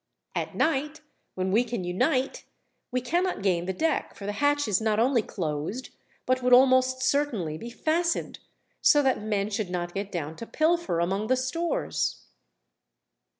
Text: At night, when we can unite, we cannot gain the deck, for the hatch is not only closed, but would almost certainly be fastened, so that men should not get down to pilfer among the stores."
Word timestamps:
At 0.33 0.55
night, 0.55 0.99
when 1.35 1.51
we 1.51 1.63
can 1.63 1.83
unite, 1.83 2.43
we 2.91 3.01
cannot 3.01 3.43
gain 3.43 3.65
the 3.67 3.71
deck, 3.71 4.15
for 4.15 4.25
the 4.25 4.31
hatch 4.31 4.67
is 4.67 4.81
not 4.81 4.99
only 4.99 5.21
closed, 5.21 5.91
but 6.25 6.41
would 6.41 6.53
almost 6.53 7.03
certainly 7.03 7.55
be 7.55 7.69
fastened, 7.69 8.39
so 8.81 9.03
that 9.03 9.21
men 9.21 9.51
should 9.51 9.69
not 9.69 9.93
get 9.93 10.11
down 10.11 10.35
to 10.37 10.47
pilfer 10.47 10.99
among 10.99 11.27
the 11.27 11.37
stores." 11.37 12.23